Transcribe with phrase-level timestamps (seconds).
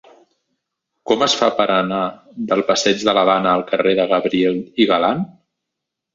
[1.11, 1.99] Com es fa per anar
[2.53, 5.25] del passeig de l'Havana al carrer de Gabriel y Galán?